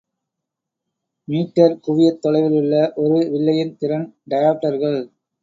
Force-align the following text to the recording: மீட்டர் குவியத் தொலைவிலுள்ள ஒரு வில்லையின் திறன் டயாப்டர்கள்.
மீட்டர் 1.27 1.75
குவியத் 1.79 2.19
தொலைவிலுள்ள 2.21 2.73
ஒரு 2.95 3.19
வில்லையின் 3.29 3.75
திறன் 3.77 4.07
டயாப்டர்கள். 4.29 4.99